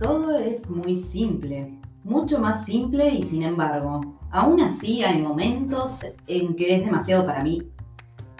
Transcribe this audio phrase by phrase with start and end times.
[0.00, 4.00] Todo es muy simple, mucho más simple y sin embargo,
[4.32, 7.62] aún así hay momentos en que es demasiado para mí,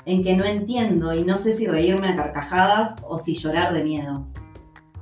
[0.05, 3.85] en que no entiendo y no sé si reírme a carcajadas o si llorar de
[3.85, 4.27] miedo,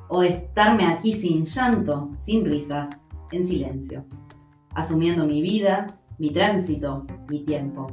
[0.08, 2.90] o estarme aquí sin llanto, sin risas,
[3.32, 4.04] en silencio,
[4.74, 5.86] asumiendo mi vida,
[6.18, 7.86] mi tránsito, mi tiempo.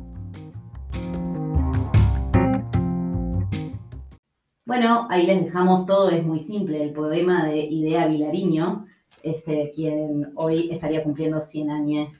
[4.69, 8.85] Bueno, ahí les dejamos todo, es muy simple, el poema de Idea Vilariño,
[9.23, 12.13] este, quien hoy estaría cumpliendo 100 años,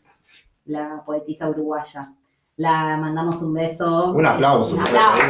[0.66, 2.02] la poetisa uruguaya.
[2.56, 4.14] La mandamos un beso.
[4.14, 4.74] Un aplauso.
[4.74, 5.22] Un aplauso.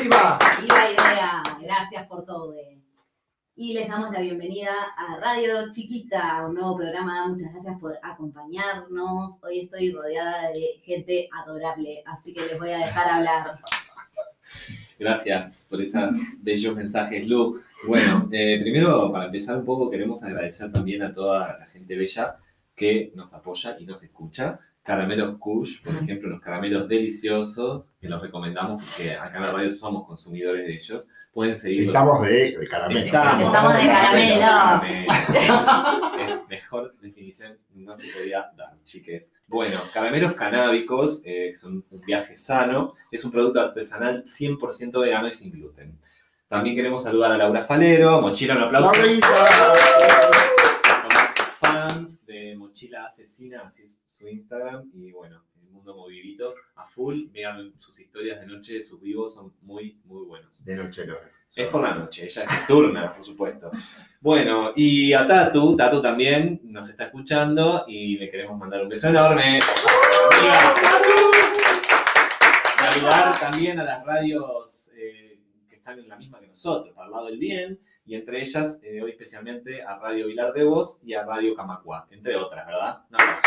[0.00, 0.38] ¡Viva!
[0.62, 2.54] Viva Idea, gracias por todo.
[3.56, 7.26] Y les damos la bienvenida a Radio Chiquita, un nuevo programa.
[7.26, 9.32] Muchas gracias por acompañarnos.
[9.42, 13.58] Hoy estoy rodeada de gente adorable, así que les voy a dejar hablar.
[14.98, 17.60] Gracias por esos bellos mensajes, Lu.
[17.86, 22.36] Bueno, eh, primero, para empezar un poco, queremos agradecer también a toda la gente bella
[22.74, 24.58] que nos apoya y nos escucha.
[24.88, 29.70] Caramelos Kush, por ejemplo, los caramelos deliciosos, que los recomendamos porque acá en la radio
[29.70, 31.10] somos consumidores de ellos.
[31.30, 31.88] Pueden seguirlos.
[31.88, 33.04] Estamos de, de caramelo.
[33.04, 34.40] Estamos de caramelo.
[34.40, 35.12] caramelo.
[36.26, 39.34] Es mejor definición, no se podía dar, chiques.
[39.46, 45.32] Bueno, caramelos canábicos, eh, son un viaje sano, es un producto artesanal 100% vegano y
[45.32, 45.98] sin gluten.
[46.48, 48.94] También queremos saludar a Laura Falero, Mochila, un aplauso.
[48.94, 50.57] Somos
[52.26, 54.90] de Mochila Asesina, así es su Instagram.
[54.94, 57.28] Y bueno, el mundo movidito a full.
[57.30, 60.64] Vean sus historias de noche, sus vivos son muy, muy buenos.
[60.64, 61.46] De noche no es.
[61.54, 63.70] Es por la noche, ella es nocturna, por supuesto.
[64.20, 69.08] Bueno, y a Tatu, Tatu también nos está escuchando y le queremos mandar un beso
[69.08, 69.60] enorme.
[72.78, 77.12] Saludar también a las radios eh, que están en la misma que nosotros, para el
[77.12, 81.12] lado del bien, y entre ellas, eh, hoy especialmente a Radio Vilar de Voz y
[81.14, 83.02] a Radio Camacua, entre otras, ¿verdad?
[83.10, 83.42] Un aplauso.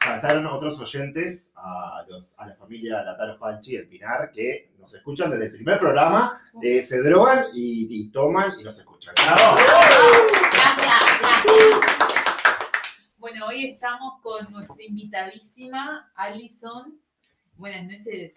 [0.00, 5.30] Faltaron otros oyentes, a, los- a la familia Lataro Falchi del Pinar, que nos escuchan
[5.30, 9.14] desde el primer programa, eh, se drogan y, y toman y nos escuchan.
[9.16, 9.56] ¡Bravo!
[10.52, 11.80] Gracias, gracias.
[13.18, 16.98] Bueno, hoy estamos con nuestra invitadísima Alison.
[17.56, 18.32] Buenas noches.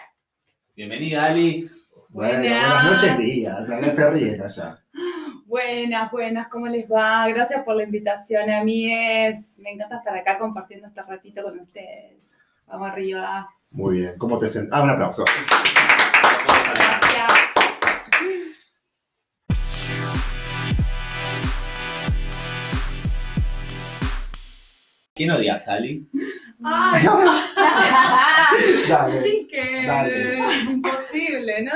[0.75, 1.67] Bienvenida, Ali.
[2.09, 2.83] Bueno, Buenas.
[2.83, 3.69] buenas noches, días.
[3.69, 4.79] Acá se ríen allá.
[5.45, 7.27] Buenas, buenas, ¿cómo les va?
[7.29, 11.59] Gracias por la invitación, a mí es, me encanta estar acá compartiendo este ratito con
[11.59, 12.31] ustedes.
[12.67, 13.47] Vamos arriba.
[13.69, 14.17] Muy bien.
[14.17, 14.73] ¿Cómo te sientes?
[14.73, 15.23] Ah, un aplauso.
[16.73, 17.31] Gracias.
[25.13, 26.05] ¿Quién odias, Ali?
[26.63, 27.05] Ay,
[28.89, 29.17] Dale.
[29.87, 30.81] Dale.
[31.17, 31.71] Imposible, ¿no?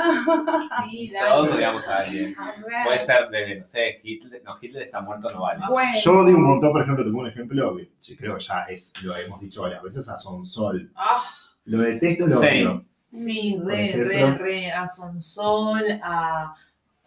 [0.90, 1.56] Sí, Todos dale.
[1.56, 2.34] odiamos a alguien.
[2.38, 4.42] A Puede ser desde, no sé, Hitler.
[4.44, 5.60] No, Hitler está muerto, no vale.
[5.68, 8.64] Bueno, Yo odio un montón, por ejemplo, tengo un ejemplo que sí, creo que ya
[8.68, 10.90] es, lo hemos dicho varias veces, a Sonsol.
[10.94, 11.22] Ah,
[11.64, 12.84] Lo detesto, lo odio.
[13.12, 14.08] sí, Por re, ejemplo.
[14.08, 14.72] re, re.
[14.72, 16.54] A Sonsol, a,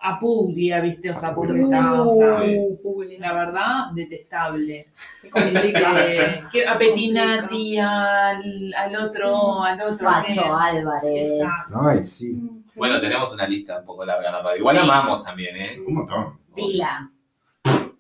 [0.06, 1.12] a Puglia, ¿viste?
[1.12, 3.20] O sea, Puglia está, o sea, Uh, Puglia.
[3.20, 4.86] la verdad, detestable.
[5.36, 9.98] Eh, que- a Petinati, al, al otro, al otro.
[10.10, 11.30] Facho que- Álvarez.
[11.32, 11.80] Exacto.
[11.82, 12.38] Ay, sí.
[12.76, 14.58] Bueno, tenemos una lista un poco larga la radio.
[14.60, 15.80] Igual amamos también, ¿eh?
[15.88, 16.38] Un montón.
[16.54, 17.10] Pila.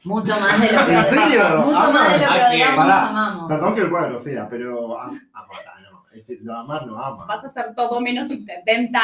[0.05, 1.43] Mucho más de lo que ¿En serio?
[1.65, 2.67] Mucho Ah, más de lo que ¿a quién?
[2.67, 3.47] odiamos, amamos.
[3.47, 5.09] Perdón que el cuadro grosera, pero ah,
[6.41, 7.25] Lo amar no ama.
[7.25, 9.01] Vas a hacer todo menos intendenta.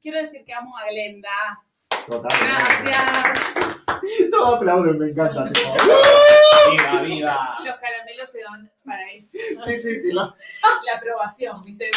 [0.00, 1.28] Quiero lo decir que amo a Glenda.
[2.08, 2.46] Totalmente.
[2.84, 4.30] Gracias.
[4.30, 5.44] Todos aplauden, me encanta.
[6.70, 7.56] ¡Viva, viva!
[7.64, 9.38] Los caramelos te dan para eso.
[9.66, 10.12] Sí, sí, sí.
[10.12, 10.32] la-
[10.84, 11.90] La aprobación, ¿viste?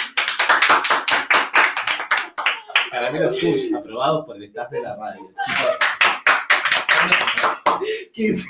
[2.91, 5.29] Caramelos Push, aprobados por el staff de la radio.
[5.45, 5.77] Chicos,
[8.13, 8.45] ¿Qué es?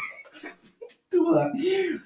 [1.11, 1.51] Duda.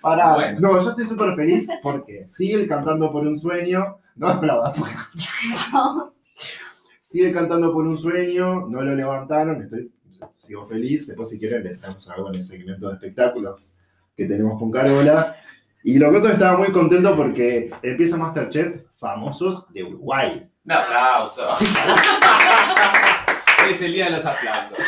[0.01, 0.35] Pará.
[0.35, 0.59] Bueno.
[0.59, 3.97] No, yo estoy súper feliz porque sigue cantando por un sueño.
[4.15, 4.75] No aplaudas.
[7.01, 9.91] Sigue cantando por un sueño, no lo levantaron, estoy,
[10.35, 11.05] sigo feliz.
[11.05, 13.69] Después, si quieren, le damos algo en el segmento de espectáculos
[14.17, 15.35] que tenemos con Carola.
[15.83, 20.49] Y Locoto estaba muy contento porque empieza Masterchef Famosos de Uruguay.
[20.65, 21.43] un aplauso.
[23.69, 24.79] es el día de los aplausos.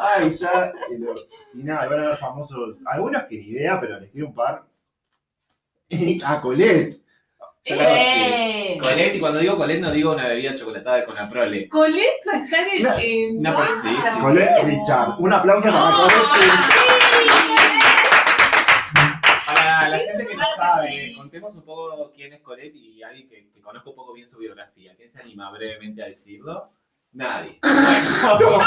[0.00, 0.72] Ay, ya.
[0.90, 1.14] Y, lo-
[1.54, 2.78] y nada, van a ver famosos.
[2.86, 4.64] Algunos que ni idea, pero les quiero un par.
[6.24, 6.94] A Colette.
[7.64, 8.00] Yo la conocí.
[8.06, 8.78] ¡Eh!
[8.80, 11.68] Colette, y cuando digo Colette no digo una bebida chocolatada con Aprole.
[11.68, 12.78] Colette va a estar en.
[12.80, 12.98] Claro.
[13.02, 14.20] en No, pues sí, sí.
[14.22, 15.14] Colette Richard.
[15.20, 15.96] Un aplauso para No.
[16.02, 16.20] Colette.
[19.46, 21.14] Para la gente que Algo sabe.
[21.16, 24.38] Contemos un poco quién es Colette y alguien que, que conozco un poco bien su
[24.38, 24.94] biografía.
[24.96, 26.68] ¿Quién se anima brevemente a decirlo?
[27.12, 27.58] Nadie.
[28.22, 28.64] Bueno,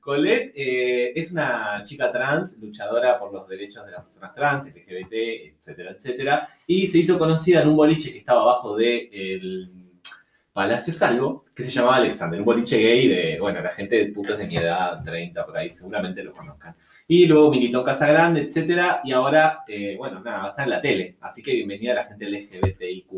[0.00, 5.12] Colette eh, es una chica trans, luchadora por los derechos de las personas trans, LGBT,
[5.56, 6.48] etcétera, etcétera.
[6.66, 9.70] Y se hizo conocida en un boliche que estaba abajo del
[10.52, 14.36] Palacio Salvo, que se llamaba Alexander, un boliche gay de, bueno, la gente de putos
[14.36, 16.76] de mi edad, 30 por ahí, seguramente lo conozcan.
[17.08, 20.80] Y luego militó en Casa Grande, etcétera, y ahora, eh, bueno, nada, estar en la
[20.80, 21.16] tele.
[21.22, 23.10] Así que bienvenida a la gente LGBTIQ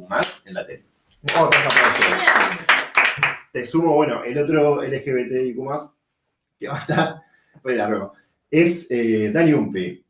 [0.47, 0.85] en la tele.
[3.67, 5.57] Sumo, bueno, el otro LGBTIQ
[6.59, 7.17] que va a estar,
[7.63, 8.13] bueno, la ruego,
[8.51, 10.03] es eh, Dani Umpi.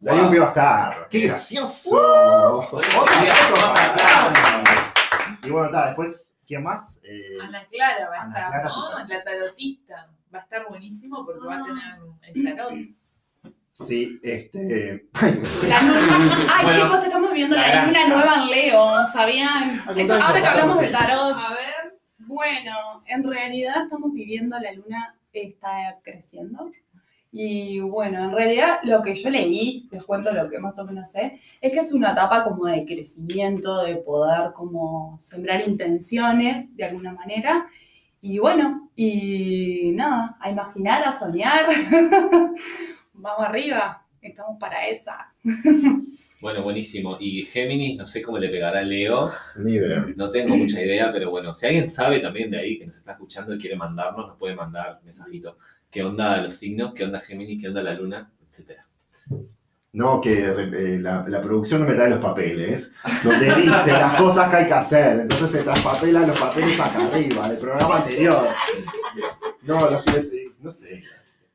[0.00, 0.26] Dani Wow.
[0.28, 1.08] Umpi va a estar.
[1.10, 1.96] ¡Qué gracioso!
[1.96, 6.98] Otro Sería aplauso otra para- Y bueno, está, después, ¿quién más?
[7.02, 9.04] Eh, Ana Clara va a Ana estar, Clara, ¿no?
[9.08, 10.08] La tarotista.
[10.34, 11.82] Va a estar buenísimo porque va a tener
[12.34, 12.72] el tarot.
[13.72, 15.08] sí, este.
[15.14, 15.20] La
[15.82, 19.82] luna- Ay, Bueno, chicos, estamos viviendo la, la luna nueva en Leo, ¿sabían?
[19.86, 21.34] Ah, Eso, ahora que hablamos de tarot.
[21.36, 21.67] A ver.
[22.38, 26.70] Bueno, en realidad estamos viviendo, la luna está creciendo.
[27.32, 31.10] Y bueno, en realidad lo que yo leí, les cuento lo que más o menos
[31.10, 36.84] sé, es que es una etapa como de crecimiento, de poder como sembrar intenciones de
[36.84, 37.66] alguna manera.
[38.20, 41.66] Y bueno, y nada, a imaginar, a soñar.
[43.14, 45.34] Vamos arriba, estamos para esa.
[46.40, 47.16] Bueno, buenísimo.
[47.18, 49.32] Y Géminis, no sé cómo le pegará Leo.
[49.56, 50.06] Ni idea.
[50.16, 53.12] No tengo mucha idea, pero bueno, si alguien sabe también de ahí que nos está
[53.12, 55.56] escuchando y quiere mandarnos, nos puede mandar mensajito.
[55.90, 56.94] ¿Qué onda los signos?
[56.94, 57.60] ¿Qué onda Géminis?
[57.60, 58.30] ¿Qué onda la luna?
[58.48, 58.86] Etcétera.
[59.90, 62.94] No, que eh, la, la producción no me trae los papeles,
[63.24, 65.20] donde dice las cosas que hay que hacer.
[65.20, 68.48] Entonces se traspapelan los papeles acá arriba, del programa anterior.
[69.62, 71.02] No, los que no sé.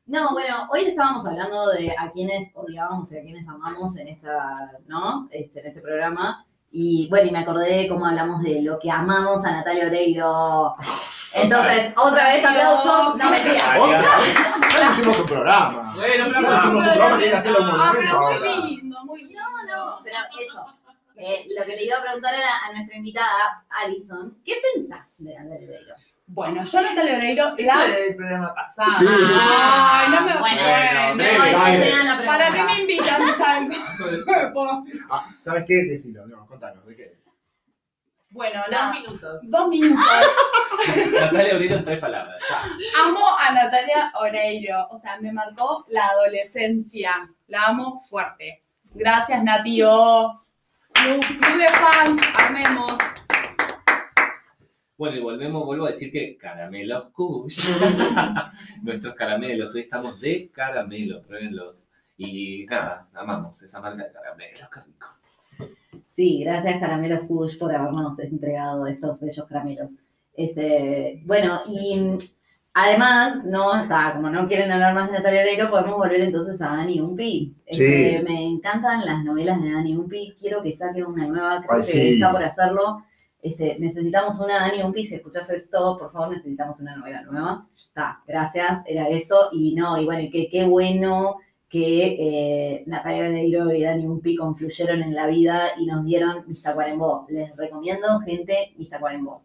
[0.06, 4.70] No, bueno, hoy estábamos hablando de a quienes odiábamos y a quienes amamos en esta,
[4.86, 5.28] ¿no?
[5.30, 6.44] Este, en este programa.
[6.70, 10.74] Y bueno, y me acordé de cómo hablamos de lo que amamos a Natalia Oreiro.
[11.34, 13.16] Entonces, otra vez aplausos.
[13.16, 13.76] No, mentira.
[13.80, 14.02] ¿Otra?
[14.02, 15.92] Ya hicimos un programa.
[15.94, 19.40] Bueno, Ya pero- hicimos un programa, que hacer los Ah, muy lindo, muy lindo.
[19.40, 20.66] No, no, pero eso.
[21.16, 25.32] Eh, lo que le iba a preguntar era a nuestra invitada, Alison, ¿qué pensás de
[25.32, 25.94] Natalia Oreiro?
[26.34, 27.86] Bueno, yo Natalia Oreiro Eso la...
[27.86, 28.92] era del programa pasado.
[28.98, 29.06] Sí.
[29.08, 31.16] Ay, no me Bueno, bueno.
[31.16, 31.78] dele, No, dale.
[31.78, 32.38] que te dan la pregunta.
[32.38, 33.72] ¿Para qué me invitan si saben
[34.52, 34.84] cómo?
[35.10, 35.74] Ah, ¿Sabes qué?
[35.84, 37.14] Decilo, no, contanos, ¿de qué?
[38.30, 39.48] Bueno, Dos minutos.
[39.50, 40.04] dos minutos.
[41.20, 42.42] Natalia Oreiro en tres palabras.
[42.50, 43.04] Ya.
[43.06, 44.88] Amo a Natalia Oreiro.
[44.90, 47.30] O sea, me marcó la adolescencia.
[47.46, 48.64] La amo fuerte.
[48.92, 50.44] Gracias, Natio.
[50.94, 52.92] Club, club de fans, armemos.
[54.96, 57.60] Bueno, y volvemos, vuelvo a decir que caramelos Kush.
[58.82, 61.90] Nuestros caramelos, hoy estamos de caramelo, pruébenlos.
[62.16, 65.08] Y nada, amamos esa marca de caramelos, qué rico.
[66.08, 69.96] Sí, gracias Caramelos Push por habernos entregado estos bellos caramelos.
[70.32, 72.16] Este, bueno, y
[72.72, 76.66] además, no, está, como no quieren hablar más de Natalia Oreiro, podemos volver entonces a
[76.66, 77.56] Dani Umpi.
[77.66, 78.24] Este, Sí.
[78.24, 81.82] Me encantan las novelas de Dani Umpi, quiero que saque una nueva, creo Ay, que
[81.82, 82.14] sí.
[82.14, 83.04] está por hacerlo.
[83.44, 87.68] Este, necesitamos una Dani Umpi, si escuchas esto, por favor, necesitamos una novela nueva.
[87.70, 89.50] Está, gracias, era eso.
[89.52, 91.36] Y no, y bueno, qué bueno
[91.68, 97.26] que eh, Natalia Oreiro y Dani Umpi confluyeron en la vida y nos dieron Mistacuarembó.
[97.28, 99.44] Les recomiendo, gente, Mistacuarembó.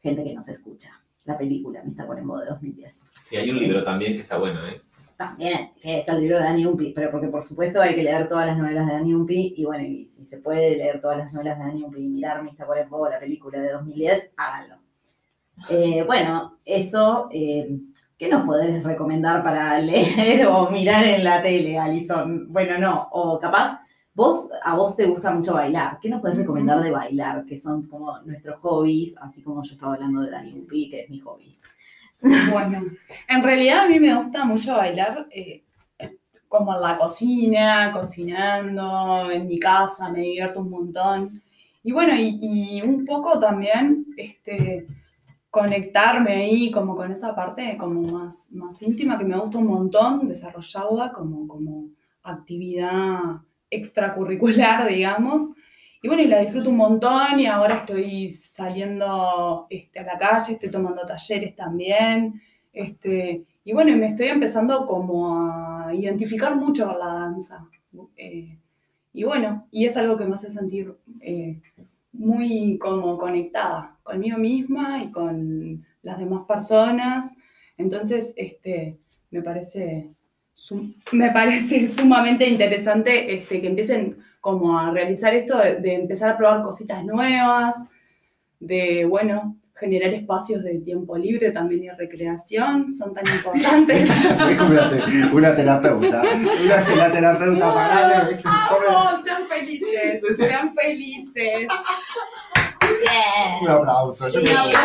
[0.00, 1.02] Gente que nos escucha.
[1.24, 3.00] La película Mistacuarembó de 2010.
[3.24, 4.82] Sí, hay un libro también que está bueno, ¿eh?
[5.20, 8.26] También, que es el libro de Dani Umpi, pero porque por supuesto hay que leer
[8.26, 11.30] todas las novelas de Dani Umpi y bueno, y si se puede leer todas las
[11.30, 14.76] novelas de Dani Umpi y mirar Mistacuarembó, la película de 2010, háganlo.
[15.68, 17.80] Eh, bueno, eso, eh,
[18.16, 22.50] ¿qué nos podés recomendar para leer o mirar en la tele, Alison?
[22.50, 23.78] Bueno, no, o capaz,
[24.14, 27.44] vos, a vos te gusta mucho bailar, ¿qué nos podés recomendar de bailar?
[27.44, 31.10] Que son como nuestros hobbies, así como yo estaba hablando de Dani Umpi, que es
[31.10, 31.58] mi hobby.
[32.22, 32.84] Bueno,
[33.28, 35.64] en realidad a mí me gusta mucho bailar eh,
[36.48, 41.42] como en la cocina, cocinando, en mi casa, me divierto un montón.
[41.82, 44.86] Y bueno, y, y un poco también este,
[45.50, 50.28] conectarme ahí como con esa parte como más, más íntima que me gusta un montón,
[50.28, 51.88] desarrollarla como, como
[52.22, 53.18] actividad
[53.70, 55.50] extracurricular, digamos.
[56.02, 60.54] Y bueno, y la disfruto un montón y ahora estoy saliendo este, a la calle,
[60.54, 62.40] estoy tomando talleres también.
[62.72, 67.68] Este, y bueno, me estoy empezando como a identificar mucho con la danza.
[68.16, 68.58] Eh,
[69.12, 71.60] y bueno, y es algo que me hace sentir eh,
[72.12, 77.30] muy como conectada conmigo misma y con las demás personas.
[77.76, 78.98] Entonces, este,
[79.30, 80.14] me parece
[81.12, 86.36] me parece sumamente interesante este, que empiecen como a realizar esto de, de empezar a
[86.36, 87.76] probar cositas nuevas,
[88.58, 94.10] de, bueno, generar espacios de tiempo libre también y recreación, son tan importantes.
[94.50, 96.22] Es como una, te- una terapeuta.
[96.22, 99.22] Una filaterapeuta para que ¡Vamos!
[99.24, 100.22] ¡Sean felices!
[100.36, 101.66] ¡Sean felices!
[103.62, 104.28] Un aplauso.
[104.28, 104.78] Yo Un aplauso.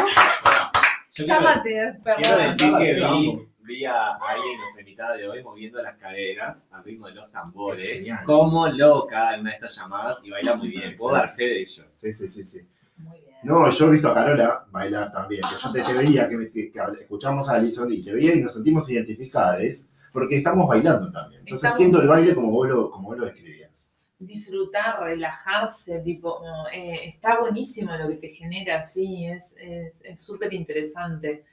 [0.43, 0.71] Bueno,
[1.12, 2.47] yo quiero, Chámate, quiero perdón.
[2.47, 6.84] decir que vi, vi a alguien en nuestra invitada de hoy moviendo las caderas al
[6.84, 10.69] ritmo de los Es tambores, como loca en una de estas llamadas y baila muy
[10.69, 10.95] bien.
[10.95, 11.84] Puedo dar fe de ello.
[11.98, 12.62] Sí, sí, sí, sí.
[12.98, 13.36] Muy bien.
[13.43, 15.41] No, yo he visto a Carola bailar también.
[15.41, 18.34] Que yo te, te veía, que, que- que habl- escuchamos a Alison y te veía
[18.36, 21.41] y nos sentimos identificadas porque estamos bailando también.
[21.41, 23.93] Entonces Estamos- siento el baile como vos lo, como vos lo describías.
[24.17, 26.41] disfrutar, relajarse, tipo,
[26.72, 31.43] eh, está buenísimo lo que te genera, sí, es es- es súper interesante.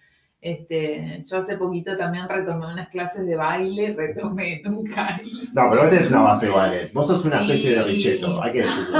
[0.44, 5.52] Este, yo hace poquito también retomé unas clases de baile, retomé, nunca hice.
[5.54, 6.92] No, pero vos tenés una base de ballet.
[6.92, 7.44] Vos sos una Sí.
[7.44, 8.98] especie de richeto, hay que decirlo.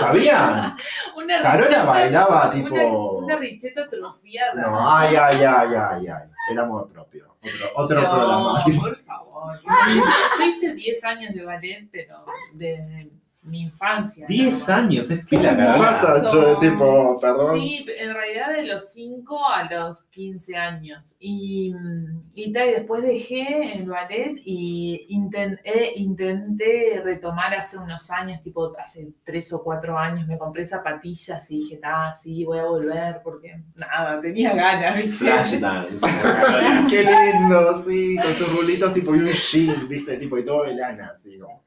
[0.00, 0.74] ¿Sabían?
[1.16, 4.54] Una Carola bailaba una- tipo- Una, richeta atrofiada.
[4.62, 6.28] No, ay, ay, ay, ay, ay.
[6.50, 7.36] El amor propio.
[7.42, 8.64] Otro, otro No, programa.
[8.80, 9.60] por favor.
[10.38, 13.10] Yo hice 10 años de ballet, pero de
[13.46, 14.26] mi infancia.
[14.28, 14.74] 10 ¿no?
[14.74, 16.30] años, es pila, Pasa, Carola.
[16.32, 17.58] yo, tipo, perdón.
[17.60, 21.16] Sí, en realidad de los 5 a los 15 años.
[21.20, 27.78] Y, mm, y, tal, y después dejé el ballet y inten- eh, intenté retomar hace
[27.78, 32.44] unos años, tipo hace 3 o 4 años, me compré zapatillas y dije, ah, sí,
[32.44, 35.12] voy a volver porque nada, tenía ganas, ¿viste?
[35.16, 36.06] Flash dance.
[36.90, 40.74] Qué lindo, sí, con sus rulitos tipo y un jean, viste, tipo y todo de
[40.74, 41.62] lana, así como.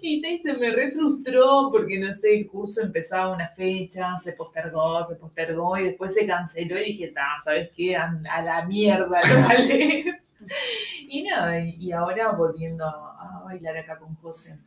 [0.00, 4.32] Y te- se me re frustró porque no sé, el curso empezaba una fecha, se
[4.32, 7.96] postergó, se postergó y después se canceló y dije, ta, ¿sabes qué?
[7.96, 10.04] A, a la mierda, lo ballet.
[11.08, 14.58] Y nada, y, y ahora volviendo a, a bailar acá con José.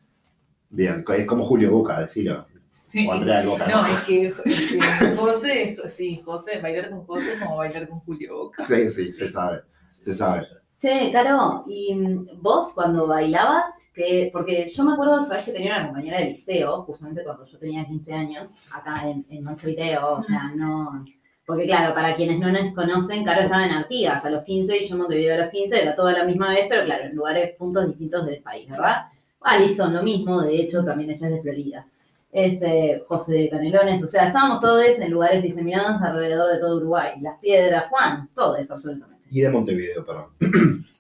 [0.70, 2.46] Bien, es como Julio Boca, decilo.
[2.70, 3.06] Sí.
[3.08, 3.68] O Andrea Boca.
[3.68, 8.00] No, es que, es que José, sí, José, bailar con José es como bailar con
[8.02, 8.66] Julio Boca.
[8.66, 9.62] Sí, sí, se sabe.
[9.86, 10.48] Se sabe.
[10.82, 11.94] Che, Caro, ¿y
[12.42, 13.66] vos cuando bailabas?
[13.96, 17.58] Que, porque yo me acuerdo, sabes que tenía una compañera de liceo, justamente cuando yo
[17.58, 21.06] tenía 15 años, acá en, en Montevideo, o sea, no...
[21.46, 24.88] Porque claro, para quienes no nos conocen, Caro estaba en Artigas a los 15 y
[24.88, 27.56] yo en Montevideo a los 15, era toda la misma vez, pero claro, en lugares,
[27.56, 29.04] puntos distintos del país, ¿verdad?
[29.42, 31.88] Alison, lo mismo, de hecho, también ella es de Florida.
[32.32, 37.14] Este, José de Canelones, o sea, estábamos todos en lugares diseminados alrededor de todo Uruguay.
[37.22, 39.24] Las Piedras, Juan, todos absolutamente.
[39.30, 40.32] Y de Montevideo, perdón.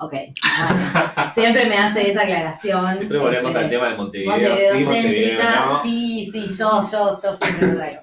[0.00, 0.12] Ok.
[0.12, 2.96] Bueno, siempre me hace esa aclaración.
[2.96, 4.32] Siempre volvemos este, al tema de Montevideo.
[4.32, 8.02] Montevideo sí, Montevideo, sí, sí, yo, yo, yo siempre lo traigo.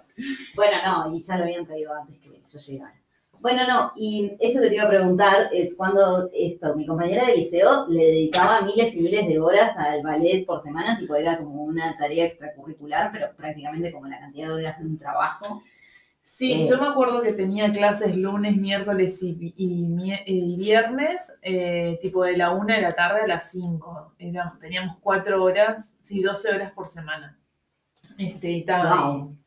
[0.55, 2.93] Bueno, no, y ya lo habían traído antes que yo llegara.
[3.39, 7.37] Bueno, no, y esto que te iba a preguntar es cuando esto, mi compañera de
[7.37, 11.63] liceo le dedicaba miles y miles de horas al ballet por semana, tipo era como
[11.63, 15.63] una tarea extracurricular, pero prácticamente como la cantidad de horas de un trabajo.
[16.29, 16.67] Sí, Eh.
[16.69, 22.51] yo me acuerdo que tenía clases lunes, miércoles y, y viernes, eh, tipo de la
[22.51, 24.13] una de la tarde a las 5.
[24.60, 27.39] teníamos cuatro horas, sí, 12 horas por semana.
[28.17, 29.38] Este, y estaba Wow.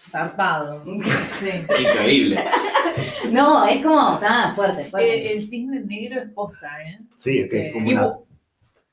[0.00, 0.84] zarpado.
[1.40, 1.50] Sí.
[1.82, 2.44] Increíble.
[3.30, 5.26] No, es como, está fuerte, fuerte.
[5.28, 6.98] Eh, el cisne negro es posta, ¿eh?
[7.18, 8.12] Sí, es que es como Y una.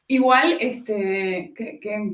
[0.08, 2.14] Igual, este, qué, qué-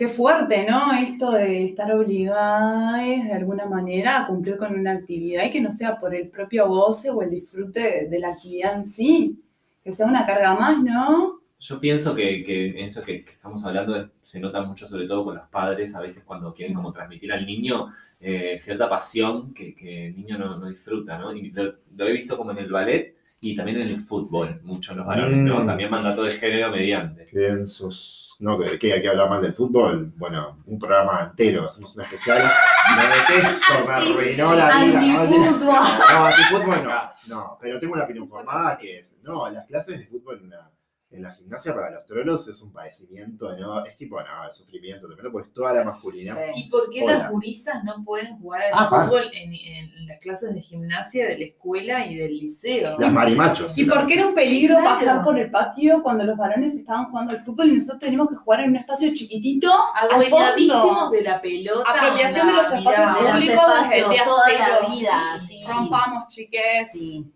[0.00, 0.94] qué fuerte, ¿no?
[0.94, 5.70] Esto de estar obligadas de alguna manera a cumplir con una actividad y que no
[5.70, 9.38] sea por el propio goce o el disfrute de, la actividad en sí,
[9.84, 11.42] que sea una carga más, ¿no?
[11.58, 15.46] Yo pienso que, que eso que, estamos hablando se nota mucho, sobre todo con los
[15.48, 17.92] padres, a veces cuando quieren como transmitir al niño
[18.22, 21.36] eh, cierta pasión que, que el niño no, disfruta, ¿no?
[21.36, 24.98] Y lo he visto como en el ballet y también en el fútbol, mucho en
[24.98, 25.60] los varones, ¿no?
[25.60, 25.66] Mm.
[25.66, 27.24] También mandato de género mediante.
[27.24, 28.36] Qué densos.
[28.40, 30.12] No, que, que hay que hablar mal del fútbol.
[30.16, 32.50] Bueno, un programa entero, hacemos un especial.
[32.96, 35.22] Me detesto, me arruinó la vida.
[35.22, 35.74] Antifútbol.
[36.12, 37.10] No, antifútbol no.
[37.28, 40.70] No, pero tengo una opinión formada que es, no, las clases de fútbol la,
[41.12, 43.84] en la gimnasia para los trolos es un padecimiento, ¿no?
[43.84, 46.36] Es tipo, no, el sufrimiento, tremendo, porque es toda la masculina.
[46.36, 46.40] Sí.
[46.54, 47.18] ¿Y por qué Hola.
[47.18, 51.38] las gurisas no pueden jugar al Ah, fútbol en, en las clases de gimnasia de
[51.38, 52.96] la escuela y del liceo?
[52.98, 53.76] Las marimachos.
[53.76, 54.98] ¿Y por qué era un peligro Claro.
[55.00, 58.36] pasar por el patio cuando los varones estaban jugando al fútbol y nosotros teníamos que
[58.36, 59.72] jugar en un espacio chiquitito?
[60.00, 61.90] Adueñadísimos de la pelota.
[61.90, 63.14] Apropiación de los espacios mirá.
[63.14, 65.64] de públicos espacios día toda la vida, sí.
[65.66, 66.88] Rompamos, chiques.
[66.92, 67.32] Sí.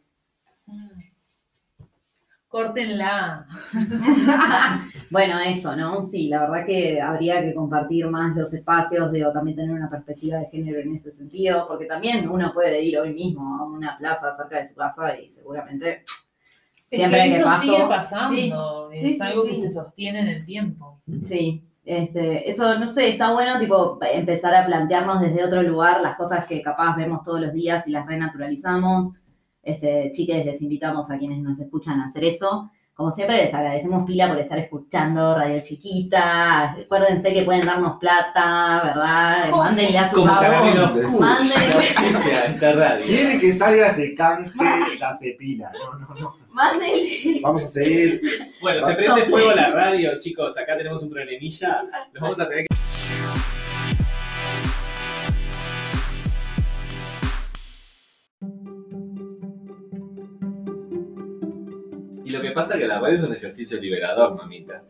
[2.54, 3.46] Córtenla.
[5.10, 6.04] Bueno, eso, ¿no?
[6.04, 9.88] Sí, la verdad que habría que compartir más los espacios, de, o también tener una
[9.88, 13.96] perspectiva de género en ese sentido, porque también uno puede ir hoy mismo a una
[13.98, 16.02] plaza cerca de su casa y seguramente
[16.90, 19.70] Es Siempre que que eso paso- sigue pasando, Sí, es sí, sí, algo que se
[19.70, 21.00] sostiene en el tiempo.
[21.26, 26.16] Sí, este, eso no sé, está bueno tipo empezar a plantearnos desde otro lugar las
[26.16, 29.08] cosas que capaz vemos todos los días y las renaturalizamos.
[29.64, 32.70] Este, chiques, les invitamos a quienes nos escuchan a hacer eso.
[32.94, 36.70] Como siempre, les agradecemos pila por estar escuchando Radio Chiquita.
[36.70, 39.50] Acuérdense que pueden darnos plata, ¿verdad?
[39.50, 43.04] Mándenle a sus Como Mándenle.
[43.04, 44.52] Quiere que salga ese canje,
[45.00, 45.72] la cepila.
[45.72, 46.36] No, no, no.
[46.50, 47.40] mándenle.
[47.42, 48.22] Vamos a seguir.
[48.60, 50.56] Bueno, se prende fuego la radio, chicos.
[50.56, 51.82] Acá tenemos un problemilla.
[52.12, 53.63] Nos vamos a tener que.
[62.34, 64.82] Lo que pasa es que la radio es un ejercicio liberador, mamita.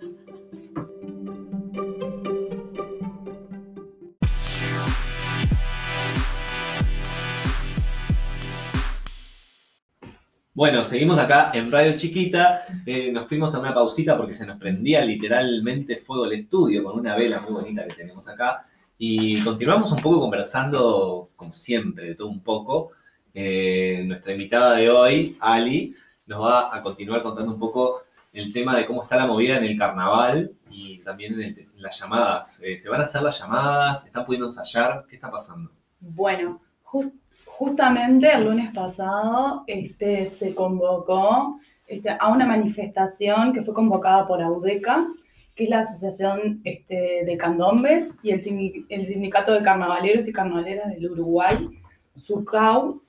[10.54, 12.62] Bueno, seguimos acá en Radio Chiquita.
[12.86, 16.98] Eh, nos fuimos a una pausita porque se nos prendía literalmente fuego el estudio con
[16.98, 18.66] una vela muy bonita que tenemos acá.
[18.96, 22.92] Y continuamos un poco conversando, como siempre, de todo un poco.
[23.34, 25.94] Eh, nuestra invitada de hoy, Ali,
[26.26, 28.02] nos va a continuar contando un poco
[28.32, 32.60] el tema de cómo está la movida en el carnaval y también en, las llamadas.
[32.62, 34.02] Eh, ¿Se van a hacer las llamadas?
[34.02, 35.04] ¿Se ¿Están pudiendo ensayar?
[35.08, 35.70] ¿Qué está pasando?
[36.00, 37.12] Bueno, jus-
[37.44, 44.42] justamente el lunes pasado este, se convocó este, a una manifestación que fue convocada por
[44.42, 45.06] AUDECA,
[45.54, 50.90] que es la Asociación este, de Candombes y el, el Sindicato de Carnavaleros y Carnavaleras
[50.92, 51.70] del Uruguay,
[52.16, 53.02] SUCAU,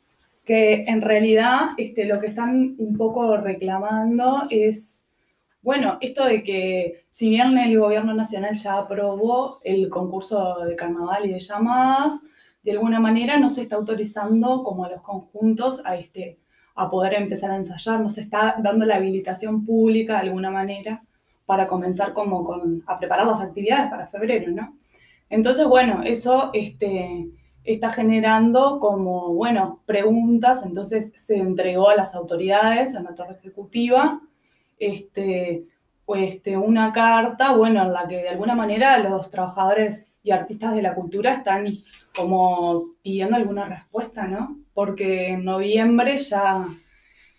[0.45, 5.05] que en realidad este, lo que están un poco reclamando es,
[5.61, 11.25] bueno, esto de que si bien el gobierno nacional ya aprobó el concurso de carnaval
[11.25, 12.21] y de llamadas,
[12.61, 16.37] de alguna manera no se está autorizando como a los conjuntos a, este,
[16.75, 21.03] a poder empezar a ensayar, no se está dando la habilitación pública de alguna manera
[21.47, 24.77] para comenzar como con, a preparar las actividades para febrero, ¿no?
[25.29, 27.27] Entonces, bueno, eso este,
[27.65, 34.21] está generando como, bueno, preguntas, entonces se entregó a las autoridades, a la torre ejecutiva,
[34.79, 35.65] este,
[36.07, 40.81] este, una carta, bueno, en la que de alguna manera los trabajadores y artistas de
[40.81, 41.65] la cultura están
[42.15, 44.57] como pidiendo alguna respuesta, ¿no?
[44.73, 46.65] Porque en noviembre ya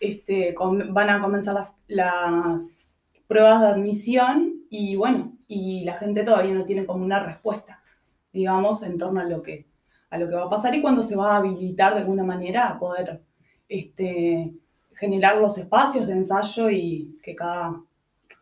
[0.01, 0.55] este,
[0.91, 6.65] van a comenzar las, las pruebas de admisión y bueno, y la gente todavía no
[6.65, 7.83] tiene como una respuesta,
[8.33, 9.67] digamos, en torno a lo que,
[10.11, 12.69] a lo que va a pasar y cuándo se va a habilitar de alguna manera
[12.69, 13.23] a poder
[13.69, 14.53] este,
[14.95, 17.83] generar los espacios de ensayo y que cada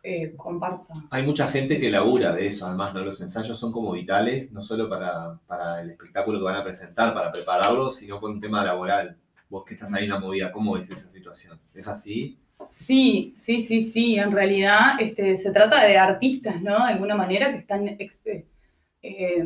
[0.03, 0.93] eh, comparsa.
[1.09, 3.01] Hay mucha gente que labura de eso, además, ¿no?
[3.01, 7.13] Los ensayos son como vitales, no solo para, para el espectáculo que van a presentar,
[7.13, 9.17] para prepararlo, sino por un tema laboral.
[9.49, 11.59] Vos que estás ahí en la movida, ¿cómo ves esa situación?
[11.73, 12.37] ¿Es así?
[12.69, 14.15] Sí, sí, sí, sí.
[14.15, 16.85] En realidad este, se trata de artistas, ¿no?
[16.85, 18.21] De alguna manera que están, ex-
[19.01, 19.43] eh,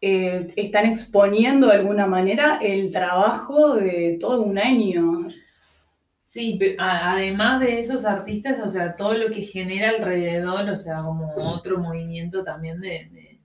[0.00, 5.28] eh, están exponiendo de alguna manera el trabajo de todo un año.
[6.22, 11.32] Sí, además de esos artistas, o sea, todo lo que genera alrededor, o sea, como
[11.34, 13.40] otro movimiento también de, de,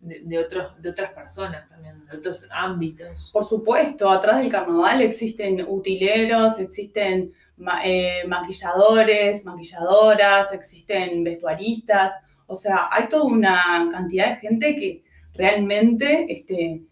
[0.00, 3.30] de- de otros, de otras personas también, de otros ámbitos.
[3.32, 12.12] Por supuesto, atrás del carnaval existen utileros, existen ma- eh, maquilladores, maquilladoras, existen vestuaristas,
[12.46, 16.82] o sea, hay toda una cantidad de gente que realmente, este,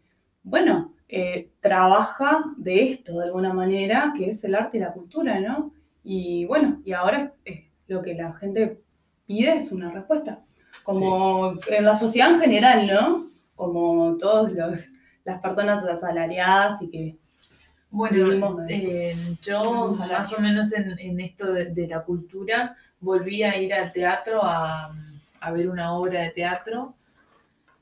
[0.43, 5.41] bueno, eh, trabaja de esto de alguna manera, que es el arte y la cultura,
[5.41, 5.73] ¿no?
[6.05, 8.81] Y bueno, y ahora eh, lo que la gente
[9.27, 10.45] pide es una respuesta,
[10.83, 13.31] como en la sociedad en general, ¿no?
[13.55, 14.89] Como todos los
[15.25, 17.19] las personas asalariadas y que
[17.91, 23.57] Bueno, eh, yo más o menos en, en esto de, de la cultura volví a
[23.61, 24.93] ir al teatro a,
[25.41, 26.95] a ver una obra de teatro.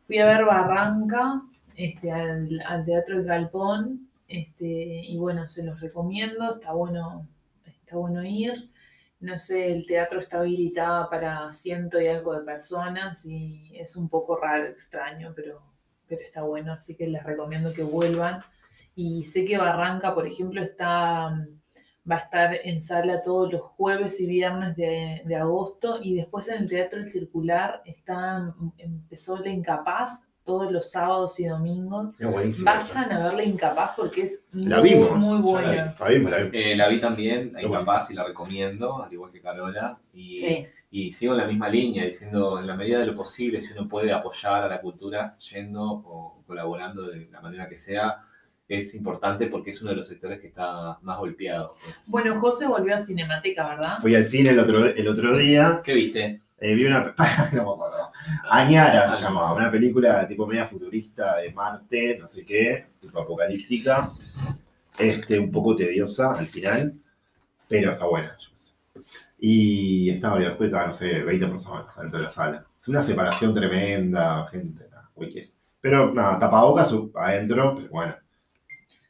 [0.09, 1.43] Fui a ver Barranca,
[1.77, 7.29] este, al, Teatro El Galpón, este, y bueno, se los recomiendo, está bueno,
[7.67, 8.71] está bueno ir.
[9.21, 14.09] No sé, el teatro está habilitado para ciento y algo de personas y es un
[14.09, 15.61] poco raro, extraño, pero,
[16.07, 18.43] pero está bueno, así que les recomiendo que vuelvan.
[18.95, 21.47] Y sé que Barranca, por ejemplo, está,
[22.11, 25.99] va a estar en sala todos los jueves y viernes de, de agosto.
[26.03, 31.39] Y después en el Teatro El Circular está, mm, empezó La Incapaz todos los sábados
[31.41, 32.15] y domingos.
[32.65, 35.97] Vayan a ver La Incapaz porque es La muy, vimos, muy la buena.
[35.99, 36.51] La vimos, la vimos.
[36.55, 37.93] Eh, la vi también, Qué ahí buenísimo.
[37.93, 39.99] capaz y la recomiendo, al igual que Carola.
[40.15, 40.67] Y, Sí.
[40.91, 43.87] y sigo en la misma línea, diciendo, en la medida de lo posible, si uno
[43.87, 48.17] puede apoyar a la cultura yendo o colaborando de la manera que sea,
[48.69, 51.75] es importante porque es uno de los sectores que está más golpeado.
[52.09, 53.99] Bueno, José volvió a Cinemateca, ¿verdad?
[54.01, 56.43] Fui al cine el otro, el otro día, ¿Qué viste?
[56.61, 57.01] eh, vi una...
[57.53, 58.13] no me acuerdo.
[58.51, 64.13] Añara se llamaba, una película tipo media futurista de Marte, no sé qué, tipo apocalíptica,
[64.99, 66.93] este, un poco tediosa al final,
[67.69, 68.37] pero está buena.
[68.39, 68.75] yo sé.
[69.41, 72.67] Y estaba bien, después no sé, 20 personas dentro de la sala.
[72.81, 75.49] Es una separación tremenda, gente, nada, cualquiera.
[75.81, 78.15] Pero nada, tapabocas su- adentro, pero bueno.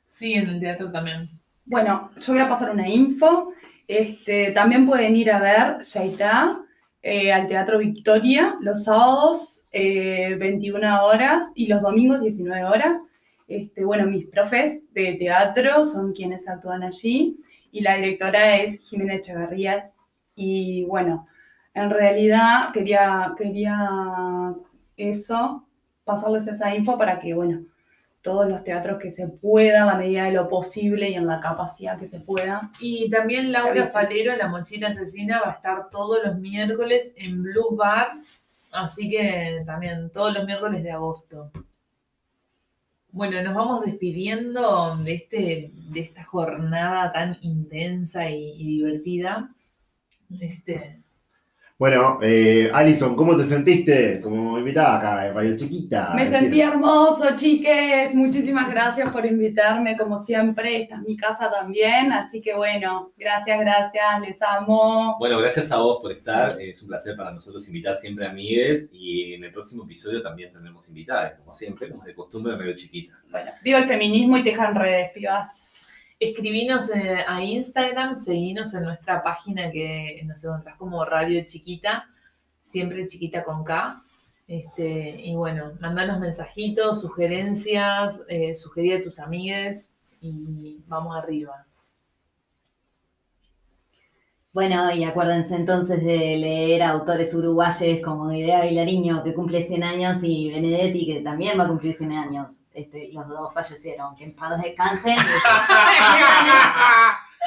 [0.09, 1.31] Sí, en el teatro también.
[1.64, 3.53] Bueno, yo voy a pasar una info.
[3.87, 6.61] Este, también pueden ir a ver Shaita
[7.03, 13.03] eh, al Teatro Victoria los sábados eh, 21 horas y los domingos 19 horas.
[13.47, 17.37] Este, bueno, mis profes de teatro son quienes actúan allí
[17.71, 19.90] y la directora es Jimena Echeverría.
[20.35, 21.27] Y bueno,
[21.75, 24.55] en realidad quería, quería
[24.97, 25.66] eso,
[26.05, 27.62] pasarles esa info para que, bueno,
[28.23, 31.41] todos los teatros que se pueda, a la medida de lo posible y en la
[31.41, 32.71] capacidad que se pueda.
[32.81, 33.89] Y también Laura.
[33.89, 38.09] Falero, la mochila asesina, va a estar todos los miércoles en Blues Bar.
[38.73, 41.51] Así que también todos los miércoles de agosto.
[43.11, 49.55] Bueno, nos vamos despidiendo de, este, de esta jornada tan intensa y, y divertida.
[50.39, 50.99] Este,
[51.79, 56.12] Bueno, eh, Alison, ¿cómo te sentiste como invitada acá en Radio Chiquita?
[56.12, 58.17] Me sentí hermoso, chiques.
[58.17, 60.83] Muchísimas gracias por invitarme, como siempre.
[60.83, 62.11] Esta es mi casa también.
[62.11, 64.21] Así que bueno, gracias, gracias.
[64.23, 65.14] Les amo.
[65.21, 66.61] Bueno, gracias a vos por estar.
[66.61, 70.53] Es un placer para nosotros invitar siempre a amigues y en el próximo episodio también
[70.53, 73.14] tendremos invitadas, como siempre, como de costumbre, medio chiquita.
[73.31, 75.68] Bueno, viva el feminismo y tejan redes, pibas.
[76.21, 82.09] Escribinos eh, a Instagram, seguinos en nuestra página que nos encontrás como Radio Chiquita,
[82.61, 84.03] siempre chiquita con K.
[84.49, 91.68] Este, y bueno, mandanos mensajitos, sugerencias, eh, sugerí a tus amigues y vamos arriba.
[94.53, 99.85] Bueno, y acuérdense entonces de leer a autores uruguayes como Idea Vilariño, que cumple 100
[99.85, 102.63] años, y Benedetti, que también va a cumplir 100 años.
[102.73, 104.15] Este, los dos fallecieron.
[104.15, 105.17] Que en paz descansen.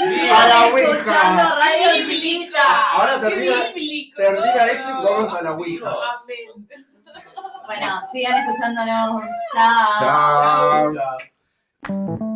[0.01, 0.91] ¡A la Ouija!
[0.91, 2.91] escuchando Radio Chiquita.
[2.93, 3.55] Ahora termina,
[4.15, 5.95] termina esto y vamos a la Ouija.
[7.65, 9.21] Bueno, sigan escuchándonos.
[9.53, 9.95] Chao.
[9.99, 10.91] Chao.
[11.83, 12.27] Chao.